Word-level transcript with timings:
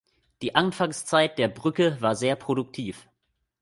Die 0.41 0.55
Anfangszeit 0.55 1.37
der 1.37 1.47
"Brücke" 1.47 2.01
war 2.01 2.15
sehr 2.15 2.35
produktiv. 2.35 3.07